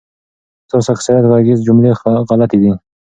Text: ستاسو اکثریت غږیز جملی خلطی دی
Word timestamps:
ستاسو 0.67 0.89
اکثریت 0.95 1.25
غږیز 1.31 1.59
جملی 1.67 1.91
خلطی 2.29 2.57
دی 2.61 2.71